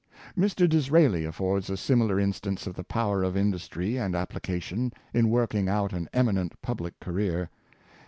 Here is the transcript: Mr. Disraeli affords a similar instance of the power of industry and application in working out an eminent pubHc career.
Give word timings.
Mr. 0.35 0.67
Disraeli 0.67 1.25
affords 1.25 1.69
a 1.69 1.77
similar 1.77 2.19
instance 2.19 2.65
of 2.65 2.73
the 2.73 2.83
power 2.83 3.21
of 3.21 3.37
industry 3.37 3.97
and 3.97 4.15
application 4.15 4.91
in 5.13 5.29
working 5.29 5.69
out 5.69 5.93
an 5.93 6.09
eminent 6.11 6.59
pubHc 6.63 6.93
career. 6.99 7.51